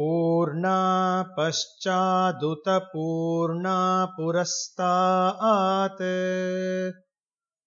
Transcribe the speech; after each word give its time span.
पूर्णा 0.00 1.24
पश्चादुतपूर्णा 1.38 4.06
पुरस्तात्। 4.06 6.02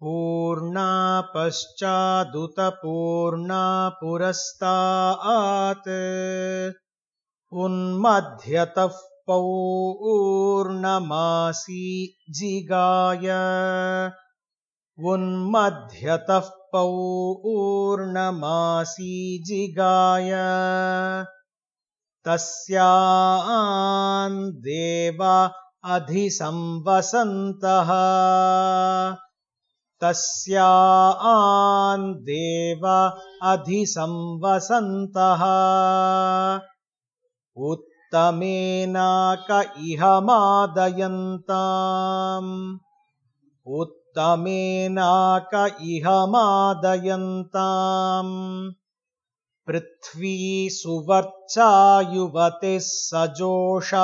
पूर्णा 0.00 1.22
पश्चादुतपूर्णा 1.36 3.88
पुरस्तात्। 3.88 5.88
उन्मध्यतः 7.52 8.90
पौर्णमासी 9.26 12.16
जिगाय। 12.30 13.30
उन्मध्यतः 15.08 16.50
पौर्णमासी 16.72 19.42
जिगाय 19.46 20.30
तस्यान् 22.28 24.52
देवा 24.52 25.52
अधिसंवसन्तः। 25.84 27.90
तस्यान् 30.00 32.14
देवा 32.14 33.18
अधिसंवसन्तः। 33.42 35.42
उत्तमेनाक 37.56 39.74
इह 39.78 40.20
मादयन्ताम्। 40.20 42.78
उत्तमेनाक 43.66 45.78
इह 45.82 46.08
मादयन्ताम् 46.08 48.72
पृथ्वी 49.68 50.34
सुवर्चा 50.72 51.70
युवतिः 52.12 52.78
सजोषाः 52.82 53.96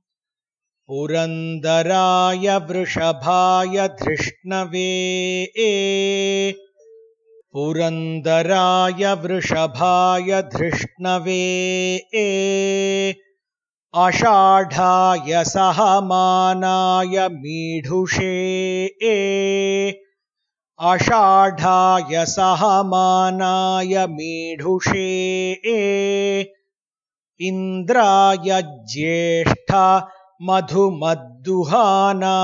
पुरन्दराय 0.87 2.57
वृषभाय 2.57 3.89
धृष्णवे 3.89 5.45
पुरन्दराय 7.55 9.05
वृषभाय 9.23 10.41
धृष्णवे 10.53 11.39
अषाढाय 14.03 15.43
सहमानाय 15.45 17.27
मीढुषे 17.33 18.29
अषाढाय 20.91 22.25
सहमानाय 22.35 24.07
मीढुषे 24.11 25.09
इन्द्राय 27.49 28.63
ज्येष्ठा 28.93 29.85
मधुमद्दुहाना 30.43 32.37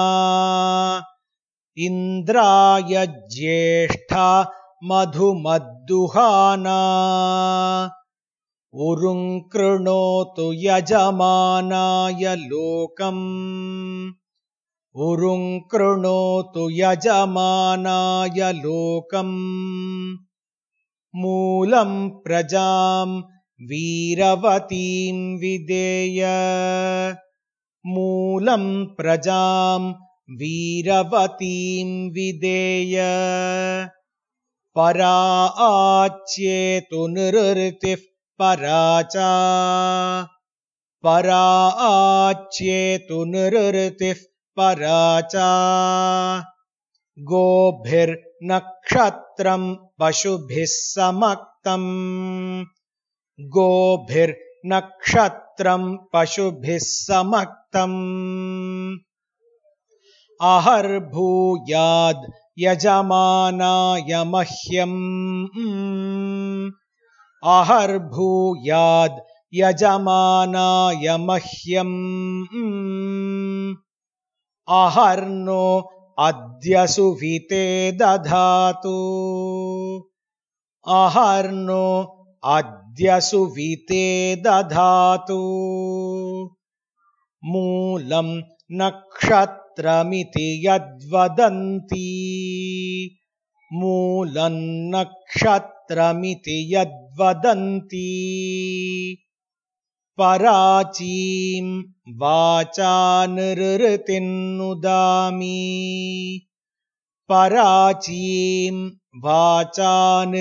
इन्द्राय 1.77 3.07
ज्येष्ठा 3.07 4.29
मधुमद्दुहाना। 4.85 6.77
उरुङ्कृणोतु 8.75 10.53
यजमानाय 10.53 12.37
लोकम्। 12.37 14.13
उरुङ्कृणोतु 14.95 16.71
यजमानाय 16.71 18.53
लोकम्। 18.53 20.17
मूलम् 21.15 22.11
प्रजाम् 22.11 23.23
वीरवतीम् 23.61 25.39
विदेय। 25.39 26.27
मूलम् 27.87 28.87
प्रजाम् 28.87 29.95
वीरवतीम् 30.31 32.11
विदेय 32.11 32.97
परा 34.79 35.17
आच्येतु 35.67 37.07
निरृतिः 37.07 37.97
परा 41.05 41.45
आच्येतु 41.89 43.25
निरृतिः 43.25 44.17
परा 44.59 45.21
च 45.21 45.33
गोभिर्नक्षत्रम् 47.19 49.77
पशुभिः 50.01 50.65
समक्तम् 50.69 51.91
गोभिर्नक्षत्रम् 53.41 55.99
पशुभिः 56.15 56.79
समक्तम्। 56.79 57.99
अहर्भूयाद् 60.43 62.46
यजमानाय 62.59 64.25
मह्यम् 64.25 64.97
अहर्भूयाद् 67.45 69.21
यजमानाय 69.55 71.17
मह्यम् 71.17 72.17
अहर्नो 74.69 75.93
अद्य 76.19 76.87
सुविते 76.87 77.93
दधातु। 77.93 78.97
अहर्नो 80.89 82.17
अद्य 82.45 83.21
सुविते 83.21 84.37
दधातु। 84.37 85.39
मूलम् 87.45 88.43
नक्षत्रमिति 89.79 90.67
यद्वदन्ति। 90.67 92.03
मूलम् 93.73 94.95
नक्षत्रमिति 94.95 96.75
यद्वदन्ति 96.75 98.07
पराचीम् 100.19 101.83
वाचानिरृतिन्नुदामि 102.09 102.91
पराचीम् 107.29 108.91
वाचानिरृतिन्नुदामि 109.25 110.33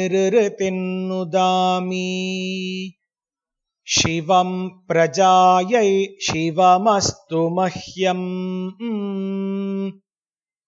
शिवम् 3.86 4.70
प्रजायै 4.88 5.92
शिवमस्तु 6.22 7.50
मह्यम्। 7.50 8.26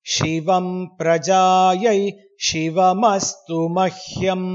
शिवम् 0.06 0.88
प्रजायै 0.98 2.02
शिवमस्तु 2.40 3.58
मह्यम् 3.68 4.50